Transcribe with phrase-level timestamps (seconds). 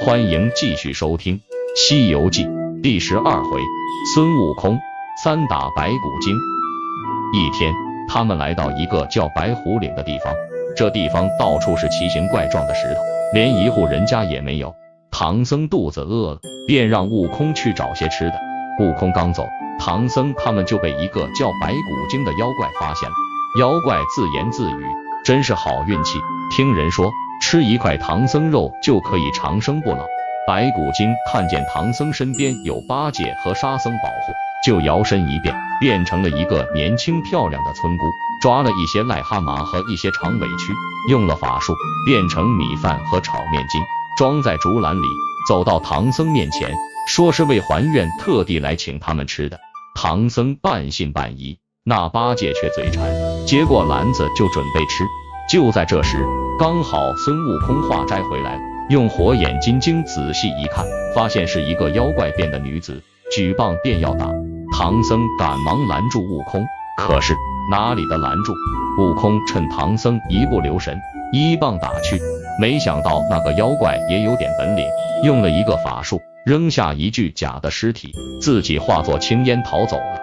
[0.00, 1.36] 欢迎继续收听
[1.74, 2.44] 《西游记》
[2.80, 3.60] 第十二回：
[4.14, 4.78] 孙悟空
[5.22, 6.36] 三打白骨精。
[7.32, 7.74] 一天，
[8.08, 10.32] 他们来到一个叫白虎岭的地方，
[10.76, 13.00] 这地方到处是奇形怪状的石头，
[13.34, 14.72] 连一户人家也没有。
[15.10, 18.34] 唐僧肚子饿了，便让悟空去找些吃的。
[18.80, 19.44] 悟空刚走，
[19.80, 23.14] 唐僧他们就被一个叫白骨精的妖怪发现了。
[23.58, 24.84] 妖怪自言自语
[25.24, 26.20] ：“真是好运气，
[26.54, 27.10] 听人说。”
[27.50, 30.04] 吃一块唐僧肉就可以长生不老。
[30.46, 34.34] 白骨精看见唐僧身边有八戒和沙僧保护，
[34.66, 38.04] 就摇身一变，变成了一个年轻漂亮的村姑，
[38.42, 40.74] 抓了一些癞蛤蟆和一些长尾蛆，
[41.08, 41.74] 用了法术
[42.04, 43.80] 变成米饭和炒面筋，
[44.18, 45.06] 装在竹篮里，
[45.48, 46.70] 走到唐僧面前，
[47.08, 49.58] 说是为还愿特地来请他们吃的。
[49.94, 53.10] 唐僧半信半疑，那八戒却嘴馋，
[53.46, 55.02] 接过篮子就准备吃。
[55.48, 56.18] 就在这时，
[56.58, 58.60] 刚好孙悟空化斋回来，
[58.90, 63.02] 用火眼金睛仔细一看，发现是一个妖怪变的女子，
[63.34, 64.30] 举棒便要打。
[64.76, 66.62] 唐僧赶忙拦住悟空，
[66.98, 67.34] 可是
[67.70, 68.52] 哪里的拦住？
[68.98, 71.00] 悟空趁唐僧一不留神，
[71.32, 72.20] 一棒打去。
[72.60, 74.84] 没想到那个妖怪也有点本领，
[75.24, 80.20] 用了一个法术，扔下一具假的尸体，自己化作青烟逃走了。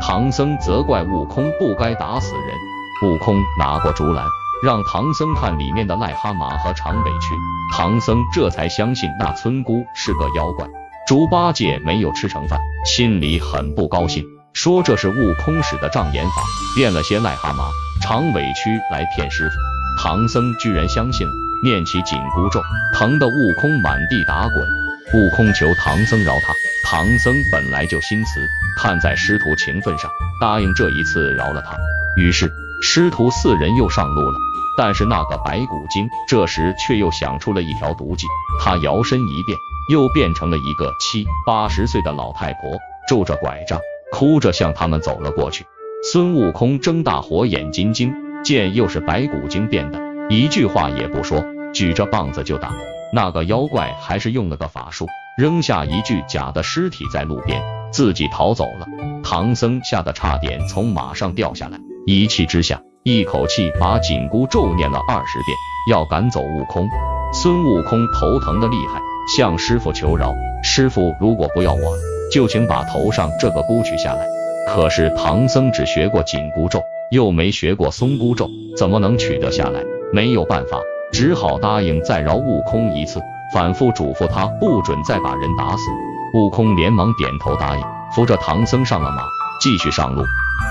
[0.00, 4.24] 唐僧责怪悟空不该打死人，悟空拿过竹篮。
[4.62, 7.38] 让唐僧看里面的癞蛤蟆和长尾蛆，
[7.76, 10.66] 唐僧这才相信那村姑是个妖怪。
[11.06, 16.42] 猪八戒没有吃成饭，心里很不高兴，说这是悟空使的障眼法，
[16.76, 17.70] 变了些癞蛤蟆、
[18.02, 19.56] 长尾蛆来骗师傅。
[20.02, 21.32] 唐僧居然相信了，
[21.64, 22.60] 念起紧箍咒，
[22.94, 24.66] 疼得悟空满地打滚。
[25.14, 26.52] 悟空求唐僧饶他，
[26.84, 31.78] 唐僧本来就心慈，看在师徒情分上，答应这一次饶了他。
[32.16, 34.38] 于是师徒四人又上路了。
[34.78, 38.28] 但是那个白骨精这时却又想出了一条毒计，
[38.60, 39.58] 她摇身一变，
[39.90, 43.80] 又变成了一个七八十岁的老太婆，拄着拐杖，
[44.12, 45.66] 哭着向他们走了过去。
[46.12, 48.14] 孙悟空睁大火眼金睛，
[48.44, 49.98] 见又是白骨精变的，
[50.30, 52.72] 一句话也不说，举着棒子就打。
[53.12, 57.60] 那个妖怪还是用了个法术，扔下一具假的尸体在路边，
[57.90, 58.86] 自己逃走了。
[59.24, 62.80] 唐僧吓得差点从马上掉下来，一气之下。
[63.08, 65.56] 一口气把紧箍咒念了二十遍，
[65.90, 66.86] 要赶走悟空。
[67.32, 69.00] 孙悟空头疼的厉害，
[69.34, 74.26] 向师傅求饶：“师傅，如果不要我了，就请把头上这个箍取下来。”
[74.68, 79.82] 可是唐僧只学过紧箍咒，又没学过松箍咒，怎么能取得下来？
[80.12, 80.78] 没有办法，
[81.10, 83.22] 只好答应再饶悟空一次，
[83.54, 85.90] 反复嘱咐他不准再把人打死。
[86.34, 87.82] 悟空连忙点头答应，
[88.14, 89.22] 扶着唐僧上了马，
[89.62, 90.22] 继续上路。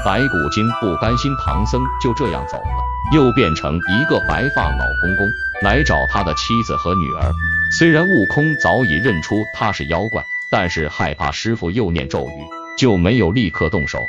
[0.05, 2.83] 白骨精不甘心唐僧就这样走了，
[3.13, 5.27] 又变成一个白发老公公
[5.61, 7.31] 来找他的妻子和女儿。
[7.77, 12.45] 虽然悟空早已认出他是妖怪，但是害怕师傅又念咒语，
[12.77, 13.99] 就没有立刻动手。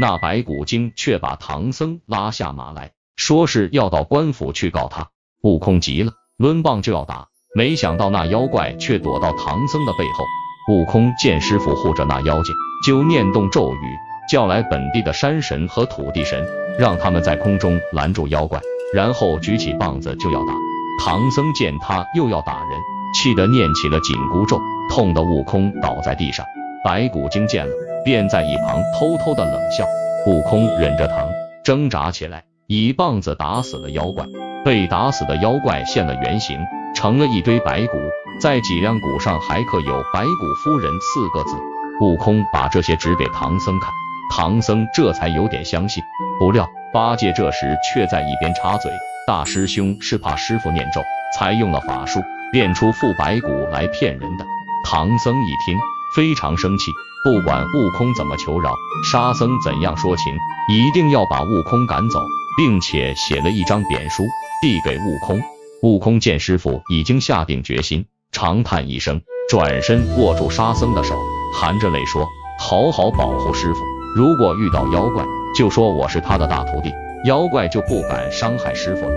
[0.00, 5.08] 那白骨精却把唐僧拉下马来说是要到官府去告他。
[5.42, 10.24] 悟空急了，抡棒就要打，没想到那妖怪却躲到唐僧的背后。
[10.72, 12.54] 悟空见师傅护着那妖精，
[12.86, 14.07] 就念动咒语。
[14.28, 16.46] 叫来本地的山神和土地神，
[16.78, 18.60] 让他们在空中拦住妖怪，
[18.92, 20.52] 然后举起棒子就要打。
[21.04, 22.78] 唐僧见他又要打人，
[23.14, 26.44] 气得念起了紧箍咒，痛得悟空倒在地上。
[26.84, 27.72] 白骨精见了，
[28.04, 29.84] 便在一旁偷偷的冷笑。
[30.26, 31.28] 悟空忍着疼，
[31.64, 34.26] 挣扎起来，以棒子打死了妖怪。
[34.64, 36.58] 被打死的妖怪现了原形，
[36.94, 37.96] 成了一堆白骨，
[38.40, 41.56] 在脊梁骨上还刻有“白骨夫人”四个字。
[42.00, 43.90] 悟空把这些指给唐僧看。
[44.30, 46.02] 唐僧这才有点相信，
[46.38, 48.92] 不料八戒这时却在一边插嘴
[49.26, 51.02] ：“大师兄是怕师傅念咒，
[51.36, 52.22] 才用了法术
[52.52, 54.44] 变出副白骨来骗人的。”
[54.84, 55.78] 唐僧一听
[56.14, 56.90] 非常生气，
[57.24, 58.72] 不管悟空怎么求饶，
[59.10, 60.32] 沙僧怎样说情，
[60.72, 62.20] 一定要把悟空赶走，
[62.56, 64.24] 并且写了一张贬书
[64.62, 65.40] 递给悟空。
[65.82, 69.20] 悟空见师傅已经下定决心，长叹一声，
[69.50, 71.18] 转身握住沙僧的手，
[71.54, 72.26] 含着泪说
[72.58, 73.80] ：“好好保护师傅。”
[74.14, 75.24] 如果遇到妖怪，
[75.56, 76.92] 就说我是他的大徒弟，
[77.24, 79.12] 妖怪就不敢伤害师傅了。